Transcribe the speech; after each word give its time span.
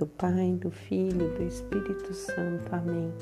do 0.00 0.06
Pai, 0.06 0.56
do 0.58 0.70
Filho 0.70 1.28
do 1.34 1.42
Espírito 1.42 2.14
Santo. 2.14 2.74
Amém. 2.74 3.12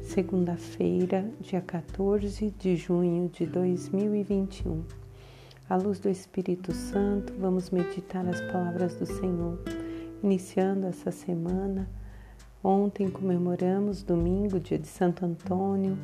Segunda-feira, 0.00 1.30
dia 1.38 1.60
14 1.60 2.54
de 2.58 2.74
junho 2.74 3.28
de 3.28 3.44
2021. 3.44 4.82
À 5.68 5.76
luz 5.76 6.00
do 6.00 6.08
Espírito 6.08 6.72
Santo, 6.72 7.34
vamos 7.38 7.68
meditar 7.68 8.26
as 8.26 8.40
palavras 8.50 8.94
do 8.94 9.04
Senhor. 9.04 9.58
Iniciando 10.22 10.86
essa 10.86 11.10
semana, 11.10 11.86
ontem 12.64 13.10
comemoramos 13.10 14.02
domingo, 14.02 14.58
dia 14.58 14.78
de 14.78 14.88
Santo 14.88 15.26
Antônio, 15.26 15.98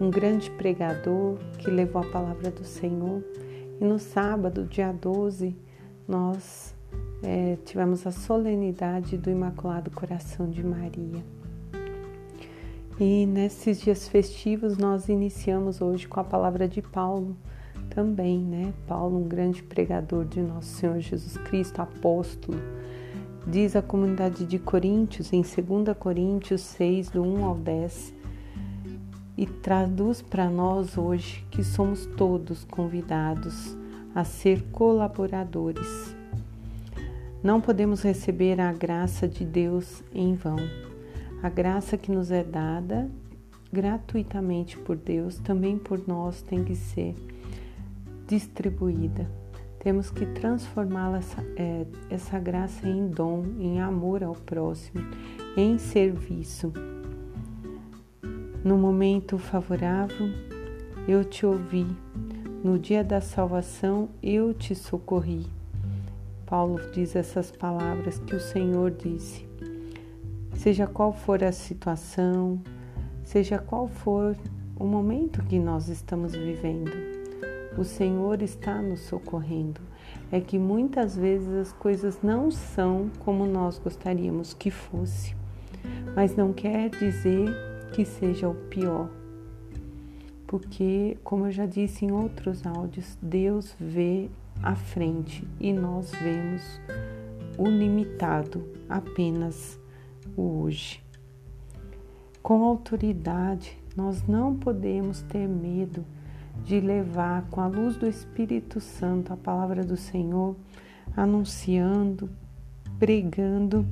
um 0.00 0.10
grande 0.10 0.50
pregador 0.50 1.38
que 1.60 1.70
levou 1.70 2.02
a 2.02 2.10
palavra 2.10 2.50
do 2.50 2.64
Senhor. 2.64 3.22
E 3.80 3.84
no 3.84 4.00
sábado, 4.00 4.64
dia 4.64 4.90
12, 4.90 5.56
nós 6.08 6.74
é, 7.24 7.56
tivemos 7.64 8.06
a 8.06 8.12
solenidade 8.12 9.16
do 9.16 9.30
Imaculado 9.30 9.90
Coração 9.90 10.50
de 10.50 10.62
Maria. 10.62 11.24
E 13.00 13.26
nesses 13.26 13.80
dias 13.80 14.06
festivos 14.06 14.76
nós 14.76 15.08
iniciamos 15.08 15.80
hoje 15.80 16.06
com 16.06 16.20
a 16.20 16.24
palavra 16.24 16.68
de 16.68 16.82
Paulo 16.82 17.34
também, 17.88 18.38
né? 18.38 18.74
Paulo, 18.86 19.18
um 19.18 19.26
grande 19.26 19.62
pregador 19.62 20.26
de 20.26 20.40
nosso 20.40 20.68
Senhor 20.68 21.00
Jesus 21.00 21.36
Cristo, 21.38 21.80
apóstolo. 21.80 22.58
Diz 23.46 23.74
a 23.74 23.82
comunidade 23.82 24.44
de 24.44 24.58
Coríntios, 24.58 25.32
em 25.32 25.42
2 25.42 25.96
Coríntios 25.98 26.60
6, 26.60 27.10
do 27.10 27.22
1 27.22 27.44
ao 27.44 27.54
10, 27.56 28.14
e 29.36 29.46
traduz 29.46 30.22
para 30.22 30.48
nós 30.48 30.96
hoje 30.96 31.44
que 31.50 31.64
somos 31.64 32.06
todos 32.16 32.64
convidados 32.64 33.76
a 34.14 34.24
ser 34.24 34.62
colaboradores 34.70 36.13
não 37.44 37.60
podemos 37.60 38.00
receber 38.00 38.58
a 38.58 38.72
graça 38.72 39.28
de 39.28 39.44
Deus 39.44 40.02
em 40.14 40.34
vão. 40.34 40.56
A 41.42 41.50
graça 41.50 41.98
que 41.98 42.10
nos 42.10 42.30
é 42.30 42.42
dada 42.42 43.10
gratuitamente 43.70 44.78
por 44.78 44.96
Deus, 44.96 45.38
também 45.40 45.76
por 45.76 46.08
nós 46.08 46.40
tem 46.40 46.64
que 46.64 46.74
ser 46.74 47.14
distribuída. 48.26 49.30
Temos 49.78 50.10
que 50.10 50.24
transformá-la 50.24 51.18
essa, 51.18 51.44
é, 51.54 51.86
essa 52.08 52.38
graça 52.38 52.88
em 52.88 53.08
dom, 53.08 53.44
em 53.58 53.78
amor 53.78 54.24
ao 54.24 54.32
próximo, 54.32 55.04
em 55.54 55.76
serviço. 55.76 56.72
No 58.64 58.78
momento 58.78 59.36
favorável, 59.36 60.30
eu 61.06 61.22
te 61.22 61.44
ouvi. 61.44 61.86
No 62.62 62.78
dia 62.78 63.04
da 63.04 63.20
salvação, 63.20 64.08
eu 64.22 64.54
te 64.54 64.74
socorri. 64.74 65.46
Paulo 66.46 66.78
diz 66.92 67.16
essas 67.16 67.50
palavras 67.50 68.18
que 68.18 68.34
o 68.34 68.40
Senhor 68.40 68.90
disse. 68.90 69.48
Seja 70.54 70.86
qual 70.86 71.12
for 71.12 71.42
a 71.42 71.52
situação, 71.52 72.60
seja 73.22 73.58
qual 73.58 73.88
for 73.88 74.36
o 74.76 74.84
momento 74.84 75.42
que 75.44 75.58
nós 75.58 75.88
estamos 75.88 76.34
vivendo, 76.34 76.90
o 77.78 77.84
Senhor 77.84 78.42
está 78.42 78.80
nos 78.80 79.00
socorrendo. 79.00 79.80
É 80.30 80.40
que 80.40 80.58
muitas 80.58 81.16
vezes 81.16 81.48
as 81.48 81.72
coisas 81.72 82.20
não 82.22 82.50
são 82.50 83.10
como 83.20 83.46
nós 83.46 83.78
gostaríamos 83.78 84.54
que 84.54 84.70
fosse, 84.70 85.34
mas 86.14 86.36
não 86.36 86.52
quer 86.52 86.90
dizer 86.90 87.48
que 87.92 88.04
seja 88.04 88.48
o 88.48 88.54
pior. 88.54 89.08
Porque, 90.46 91.16
como 91.24 91.46
eu 91.46 91.52
já 91.52 91.66
disse 91.66 92.04
em 92.04 92.12
outros 92.12 92.64
áudios, 92.66 93.18
Deus 93.20 93.74
vê 93.78 94.28
à 94.62 94.74
frente 94.74 95.46
e 95.60 95.72
nós 95.72 96.10
vemos 96.12 96.80
o 97.56 97.68
limitado, 97.68 98.66
apenas 98.88 99.78
o 100.36 100.62
hoje. 100.62 101.02
Com 102.42 102.64
autoridade, 102.64 103.78
nós 103.96 104.26
não 104.26 104.54
podemos 104.54 105.22
ter 105.22 105.48
medo 105.48 106.04
de 106.64 106.80
levar 106.80 107.46
com 107.50 107.60
a 107.60 107.66
luz 107.66 107.96
do 107.96 108.06
Espírito 108.06 108.80
Santo 108.80 109.32
a 109.32 109.36
palavra 109.36 109.84
do 109.84 109.96
Senhor, 109.96 110.56
anunciando, 111.16 112.30
pregando, 112.98 113.86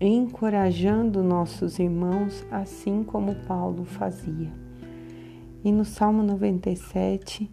encorajando 0.00 1.22
nossos 1.22 1.78
irmãos, 1.78 2.44
assim 2.50 3.02
como 3.02 3.34
Paulo 3.46 3.84
fazia. 3.84 4.50
E 5.62 5.70
no 5.70 5.84
Salmo 5.84 6.22
97, 6.22 7.50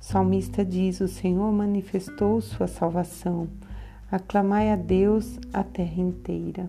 o 0.00 0.02
salmista 0.02 0.64
diz: 0.64 1.00
O 1.00 1.08
Senhor 1.08 1.52
manifestou 1.52 2.40
sua 2.40 2.66
salvação. 2.66 3.46
Aclamai 4.10 4.72
a 4.72 4.76
Deus 4.76 5.38
a 5.52 5.62
terra 5.62 6.00
inteira. 6.00 6.68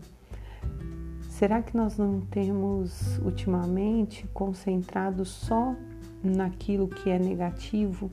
Será 1.29 1.61
que 1.61 1.75
nós 1.75 1.97
não 1.97 2.21
temos 2.21 3.17
ultimamente 3.19 4.27
concentrado 4.33 5.23
só 5.23 5.73
naquilo 6.21 6.87
que 6.87 7.09
é 7.09 7.17
negativo, 7.17 8.11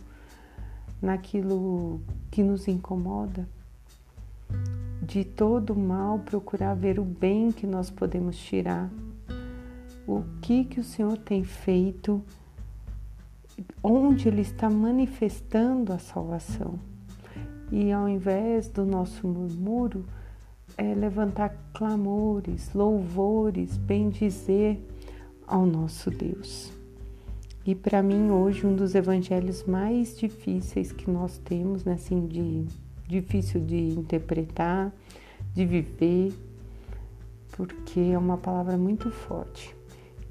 naquilo 1.02 2.00
que 2.30 2.42
nos 2.42 2.68
incomoda? 2.68 3.46
De 5.02 5.24
todo 5.24 5.74
mal, 5.74 6.20
procurar 6.20 6.74
ver 6.74 6.98
o 7.00 7.04
bem 7.04 7.50
que 7.50 7.66
nós 7.66 7.90
podemos 7.90 8.38
tirar. 8.38 8.88
O 10.06 10.22
que 10.40 10.64
que 10.64 10.80
o 10.80 10.84
Senhor 10.84 11.18
tem 11.18 11.44
feito 11.44 12.22
onde 13.82 14.28
Ele 14.28 14.42
está 14.42 14.68
manifestando 14.68 15.92
a 15.92 15.98
salvação. 15.98 16.78
E 17.70 17.92
ao 17.92 18.08
invés 18.08 18.68
do 18.68 18.84
nosso 18.84 19.26
murmúrio, 19.26 20.04
é 20.76 20.94
levantar 20.94 21.54
clamores, 21.74 22.72
louvores, 22.72 23.76
bendizer 23.76 24.78
ao 25.46 25.66
nosso 25.66 26.10
Deus. 26.10 26.72
E 27.66 27.74
para 27.74 28.02
mim 28.02 28.30
hoje 28.30 28.66
um 28.66 28.74
dos 28.74 28.94
evangelhos 28.94 29.64
mais 29.64 30.16
difíceis 30.16 30.92
que 30.92 31.10
nós 31.10 31.38
temos, 31.38 31.84
né, 31.84 31.94
assim, 31.94 32.26
de 32.26 32.64
difícil 33.06 33.60
de 33.60 33.76
interpretar, 33.76 34.92
de 35.54 35.64
viver, 35.64 36.32
porque 37.52 38.00
é 38.00 38.18
uma 38.18 38.36
palavra 38.36 38.76
muito 38.76 39.10
forte. 39.10 39.77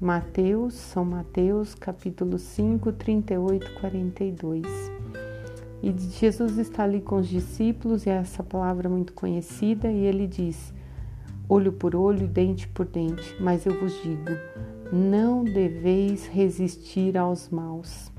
Mateus, 0.00 0.74
São 0.74 1.04
Mateus, 1.04 1.74
capítulo 1.74 2.38
5, 2.38 2.92
38, 2.92 3.80
42. 3.80 4.64
E 5.82 5.92
Jesus 5.92 6.56
está 6.56 6.84
ali 6.84 7.00
com 7.00 7.16
os 7.16 7.26
discípulos, 7.26 8.06
e 8.06 8.10
essa 8.10 8.44
palavra 8.44 8.86
é 8.86 8.90
muito 8.90 9.12
conhecida, 9.12 9.90
e 9.90 10.04
ele 10.04 10.28
diz: 10.28 10.72
olho 11.48 11.72
por 11.72 11.96
olho, 11.96 12.28
dente 12.28 12.68
por 12.68 12.86
dente, 12.86 13.36
mas 13.40 13.66
eu 13.66 13.76
vos 13.80 13.92
digo: 14.00 14.30
não 14.92 15.42
deveis 15.42 16.28
resistir 16.28 17.18
aos 17.18 17.48
maus. 17.48 18.12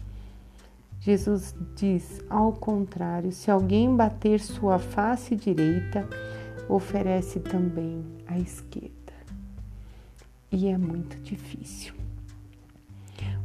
Jesus 1.00 1.56
diz: 1.78 2.22
ao 2.30 2.52
contrário, 2.52 3.32
se 3.32 3.50
alguém 3.50 3.96
bater 3.96 4.42
sua 4.42 4.80
face 4.80 5.34
direita, 5.34 6.06
oferece 6.68 7.40
também 7.40 8.04
a 8.28 8.38
esquerda 8.38 8.99
e 10.52 10.68
é 10.68 10.78
muito 10.78 11.18
difícil. 11.22 11.94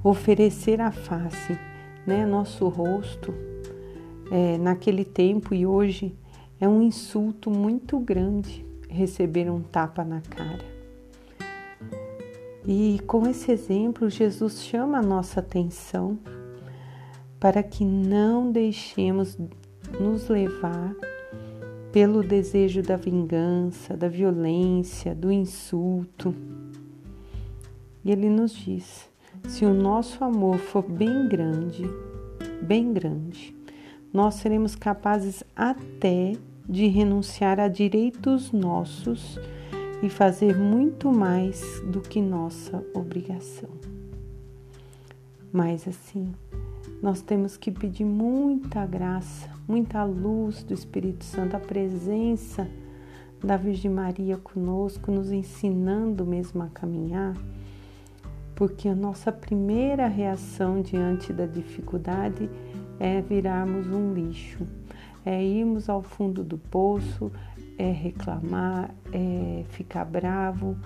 Oferecer 0.03 0.81
a 0.81 0.91
face, 0.91 1.59
né, 2.07 2.27
nosso 2.27 2.69
rosto, 2.69 3.35
é, 4.31 4.59
naquele 4.59 5.05
tempo 5.05 5.55
e 5.55 5.67
hoje, 5.67 6.15
é 6.61 6.69
um 6.69 6.83
insulto 6.83 7.51
muito 7.51 7.99
grande 7.99 8.65
receber 8.89 9.51
um 9.51 9.61
tapa 9.61 10.05
na 10.05 10.21
cara. 10.21 10.65
E 12.67 13.01
com 13.07 13.27
esse 13.27 13.53
exemplo, 13.53 14.09
Jesus 14.09 14.63
chama 14.63 14.99
a 14.99 15.03
nossa 15.03 15.41
atenção 15.41 16.19
para 17.39 17.63
que 17.63 17.85
não 17.85 18.51
deixemos 18.51 19.37
nos 20.01 20.29
levar 20.29 20.95
pelo 21.93 22.23
desejo 22.23 22.83
da 22.83 22.97
vingança, 22.97 23.97
da 23.97 24.09
violência, 24.09 25.15
do 25.15 25.31
insulto 25.31 26.35
e 28.05 28.11
ele 28.11 28.29
nos 28.29 28.53
diz: 28.53 29.09
se 29.49 29.65
o 29.65 29.73
nosso 29.73 30.23
amor 30.23 30.59
for 30.59 30.83
bem 30.83 31.29
grande, 31.29 31.85
bem 32.63 32.93
grande, 32.93 33.55
nós 34.13 34.37
seremos 34.37 34.75
capazes 34.75 35.43
até 35.57 36.33
de 36.69 36.87
renunciar 36.87 37.61
a 37.61 37.69
direitos 37.69 38.53
nossos 38.53 39.39
e 40.03 40.09
fazer 40.09 40.57
muito 40.57 41.11
mais 41.11 41.81
do 41.87 42.01
que 42.01 42.21
nossa 42.21 42.85
obrigação. 42.95 43.71
Mas 45.53 45.87
assim, 45.87 46.33
nós 47.03 47.21
temos 47.21 47.57
que 47.57 47.71
pedir 47.71 48.05
muita 48.05 48.87
graça, 48.87 49.49
muita 49.69 50.03
luz 50.05 50.63
do 50.63 50.75
Espírito 50.75 51.25
Santo, 51.25 51.57
a 51.57 51.61
presença 51.61 52.69
da 53.43 53.57
Virgem 53.57 53.91
Maria 53.91 54.37
conosco, 54.37 55.13
nos 55.13 55.31
ensinando 55.31 56.25
mesmo 56.25 56.63
a 56.63 56.69
caminhar 56.69 57.35
porque 58.55 58.89
a 58.89 58.95
nossa 58.95 59.33
primeira 59.33 60.07
reação 60.07 60.81
diante 60.81 61.33
da 61.33 61.47
dificuldade 61.47 62.49
é 62.99 63.21
virarmos 63.21 63.87
um 63.89 64.13
lixo, 64.15 64.67
é 65.25 65.43
irmos 65.43 65.89
ao 65.89 66.03
fundo 66.03 66.45
do 66.45 66.57
poço, 66.57 67.33
é 67.77 67.91
reclamar, 67.91 68.95
é 69.13 69.65
ficar 69.71 70.05
bravo. 70.05 70.77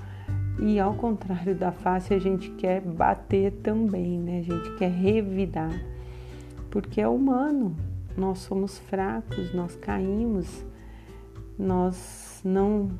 E 0.61 0.81
ao 0.81 0.94
contrário 0.94 1.55
da 1.55 1.70
face, 1.70 2.15
a 2.15 2.19
gente 2.19 2.50
quer 2.53 2.81
bater 2.81 3.53
também, 3.62 4.19
né? 4.19 4.41
A 4.41 4.43
gente 4.43 4.76
quer 4.76 4.91
revidar, 4.91 5.73
porque 6.71 7.00
é 7.00 7.09
humano. 7.09 7.76
Nós 8.17 8.38
somos 8.38 8.79
fracos, 8.79 9.55
nós 9.55 9.76
caímos, 9.76 10.64
nós 11.56 12.41
não 12.44 12.91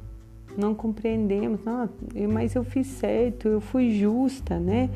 não 0.59 0.75
compreendemos, 0.75 1.61
não, 1.65 1.89
mas 2.31 2.55
eu 2.55 2.65
fiz 2.65 2.87
certo, 2.89 3.49
eu 3.49 3.61
fui 3.61 3.91
justa, 3.93 4.59
né? 4.59 4.91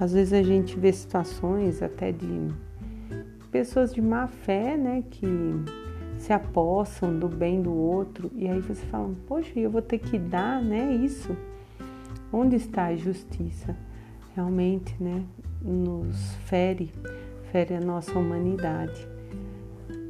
Às 0.00 0.14
vezes 0.14 0.32
a 0.32 0.42
gente 0.42 0.78
vê 0.78 0.92
situações 0.92 1.82
até 1.82 2.10
de 2.10 2.48
pessoas 3.50 3.92
de 3.94 4.00
má 4.00 4.26
fé, 4.26 4.76
né, 4.76 5.04
que 5.10 5.26
se 6.16 6.32
apossam 6.32 7.18
do 7.18 7.28
bem 7.28 7.60
do 7.60 7.72
outro 7.72 8.30
e 8.34 8.48
aí 8.48 8.60
você 8.60 8.84
fala, 8.86 9.14
poxa, 9.26 9.60
eu 9.60 9.70
vou 9.70 9.82
ter 9.82 9.98
que 9.98 10.18
dar, 10.18 10.62
né, 10.62 10.94
isso. 10.94 11.36
Onde 12.32 12.56
está 12.56 12.86
a 12.86 12.96
justiça? 12.96 13.76
Realmente, 14.34 14.96
né, 14.98 15.22
nos 15.60 16.34
fere, 16.46 16.90
fere 17.52 17.74
a 17.74 17.80
nossa 17.80 18.18
humanidade. 18.18 19.06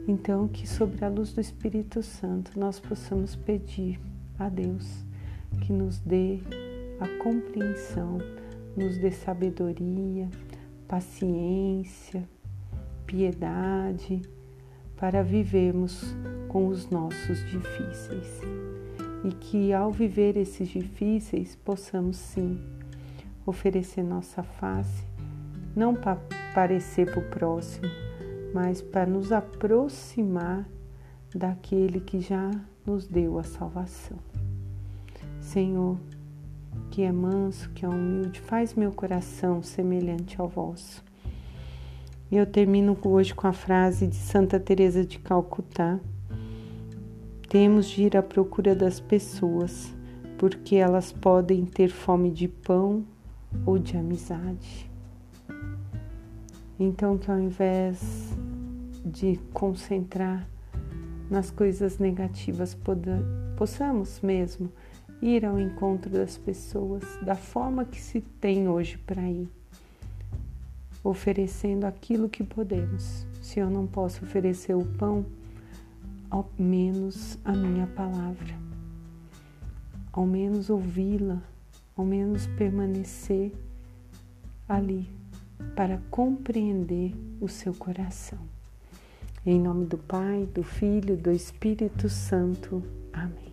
Então, 0.07 0.47
que 0.47 0.69
sobre 0.69 1.05
a 1.05 1.09
luz 1.09 1.33
do 1.33 1.41
Espírito 1.41 2.03
Santo 2.03 2.59
nós 2.59 2.79
possamos 2.79 3.35
pedir 3.35 4.01
a 4.47 4.49
Deus 4.49 5.05
que 5.61 5.73
nos 5.73 5.99
dê 6.01 6.41
a 7.01 7.23
compreensão, 7.23 8.19
nos 8.77 8.99
dê 8.99 9.11
sabedoria, 9.11 10.29
paciência, 10.89 12.29
piedade 13.07 14.23
para 14.97 15.23
vivermos 15.23 16.15
com 16.49 16.69
os 16.69 16.89
nossos 16.89 17.45
difíceis. 17.51 18.41
E 19.25 19.33
que 19.33 19.73
ao 19.73 19.91
viver 19.91 20.37
esses 20.37 20.69
difíceis 20.69 21.55
possamos 21.57 22.17
sim 22.17 22.61
oferecer 23.45 24.03
nossa 24.03 24.43
face, 24.43 25.05
não 25.75 25.95
para 25.95 26.21
parecer 26.55 27.11
para 27.11 27.21
o 27.21 27.31
próximo, 27.31 27.87
mas 28.53 28.81
para 28.81 29.07
nos 29.07 29.33
aproximar 29.33 30.69
daquele 31.35 32.01
que 32.01 32.21
já 32.21 32.51
nos 32.87 33.07
deu 33.07 33.39
a 33.39 33.43
salvação. 33.43 34.19
Senhor, 35.41 35.99
que 36.91 37.03
é 37.03 37.13
manso, 37.13 37.71
que 37.71 37.85
é 37.85 37.89
humilde, 37.89 38.41
faz 38.41 38.75
meu 38.75 38.93
coração 38.93 39.63
semelhante 39.63 40.41
ao 40.41 40.49
vosso. 40.49 41.05
E 42.31 42.37
eu 42.37 42.47
termino 42.47 42.97
hoje 43.05 43.35
com 43.35 43.47
a 43.47 43.53
frase 43.53 44.07
de 44.07 44.17
Santa 44.17 44.59
Teresa 44.59 45.05
de 45.05 45.19
Calcutá: 45.19 46.01
Temos 47.49 47.87
de 47.87 48.05
ir 48.05 48.17
à 48.17 48.23
procura 48.23 48.75
das 48.75 49.01
pessoas, 49.01 49.95
porque 50.39 50.77
elas 50.77 51.13
podem 51.13 51.65
ter 51.67 51.89
fome 51.89 52.31
de 52.31 52.49
pão 52.49 53.05
ou 53.67 53.79
de 53.79 53.97
amizade. 53.97 54.91
Então, 56.79 57.19
que 57.19 57.31
ao 57.31 57.39
invés 57.39 58.35
de 59.05 59.39
concentrar 59.53 60.49
nas 61.31 61.51
coisas 61.51 61.99
negativas, 61.99 62.77
possamos 63.57 64.21
mesmo 64.21 64.71
ir 65.21 65.45
ao 65.45 65.59
encontro 65.59 66.11
das 66.11 66.37
pessoas 66.37 67.05
da 67.23 67.37
forma 67.37 67.85
que 67.85 68.01
se 68.01 68.21
tem 68.21 68.69
hoje 68.69 68.99
para 68.99 69.23
ir, 69.23 69.49
oferecendo 71.03 71.85
aquilo 71.85 72.29
que 72.29 72.43
podemos. 72.43 73.27
Se 73.41 73.61
eu 73.61 73.71
não 73.71 73.87
posso 73.87 74.25
oferecer 74.25 74.75
o 74.75 74.85
pão, 74.85 75.25
ao 76.29 76.49
menos 76.59 77.39
a 77.45 77.53
minha 77.53 77.87
palavra, 77.87 78.55
ao 80.13 80.27
menos 80.27 80.71
ouvi-la, 80.71 81.41
ao 81.97 82.05
menos 82.05 82.47
permanecer 82.47 83.53
ali 84.69 85.09
para 85.77 86.01
compreender 86.11 87.15
o 87.41 87.49
seu 87.49 87.75
coração. 87.75 88.39
Em 89.45 89.61
nome 89.61 89.87
do 89.87 89.99
Pai, 89.99 90.49
do 90.55 90.63
Filho 90.63 91.17
do 91.17 91.33
Espírito 91.33 92.09
Santo. 92.09 92.81
Amém. 93.13 93.52